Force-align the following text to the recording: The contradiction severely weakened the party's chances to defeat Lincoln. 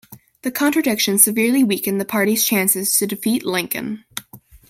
The 0.41 0.49
contradiction 0.49 1.19
severely 1.19 1.63
weakened 1.63 2.01
the 2.01 2.05
party's 2.05 2.43
chances 2.43 2.97
to 2.97 3.05
defeat 3.05 3.45
Lincoln. 3.45 4.03